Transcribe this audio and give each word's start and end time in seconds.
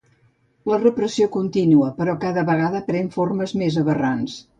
La 0.69 0.77
repressió 0.83 1.27
continua, 1.35 1.89
però 1.99 2.15
cada 2.23 2.45
vegada 2.47 2.81
pren 2.87 3.13
formes 3.19 3.55
més 3.63 3.79
aberrants. 3.83 4.39